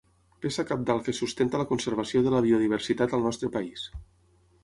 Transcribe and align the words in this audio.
Peça 0.43 0.63
cabdal 0.69 1.01
que 1.07 1.13
sustenta 1.17 1.59
la 1.63 1.67
conservació 1.73 2.23
de 2.27 2.33
la 2.35 2.41
biodiversitat 2.47 3.13
al 3.19 3.27
nostre 3.27 3.51
país. 3.59 3.87